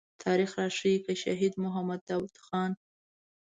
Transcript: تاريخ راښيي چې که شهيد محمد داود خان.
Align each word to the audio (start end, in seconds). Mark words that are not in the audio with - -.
تاريخ 0.23 0.51
راښيي 0.59 0.95
چې 0.99 1.03
که 1.05 1.13
شهيد 1.23 1.53
محمد 1.63 2.01
داود 2.09 2.33
خان. 2.45 2.71